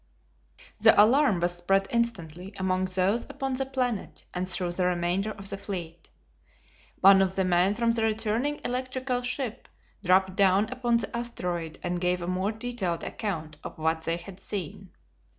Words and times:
The 0.79 0.99
alarm 0.99 1.41
was 1.41 1.53
spread 1.57 1.87
instantly 1.91 2.53
among 2.57 2.85
those 2.85 3.25
upon 3.25 3.53
the 3.53 3.67
planet 3.67 4.23
and 4.33 4.49
through 4.49 4.71
the 4.71 4.87
remainder 4.87 5.29
of 5.29 5.51
the 5.51 5.59
fleet. 5.59 6.09
One 7.01 7.21
of 7.21 7.35
the 7.35 7.45
men 7.45 7.75
from 7.75 7.91
the 7.91 8.01
returning 8.01 8.59
electrical 8.65 9.21
ship 9.21 9.67
dropped 10.03 10.35
down 10.35 10.69
upon 10.71 10.97
the 10.97 11.15
asteroid 11.15 11.77
and 11.83 12.01
gave 12.01 12.23
a 12.23 12.27
more 12.27 12.51
detailed 12.51 13.03
account 13.03 13.57
of 13.63 13.77
what 13.77 14.01
they 14.01 14.17
had 14.17 14.39
seen. 14.39 14.89